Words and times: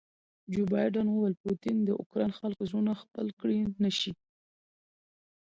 جو 0.53 0.61
بایډن 0.71 1.07
وویل 1.09 1.35
پوټین 1.41 1.77
د 1.85 1.89
اوکراین 1.99 2.31
خلکو 2.39 2.67
زړونه 2.69 2.93
خپل 3.01 3.27
کړي 3.39 3.59
نه 3.83 3.91
شي. 3.99 4.13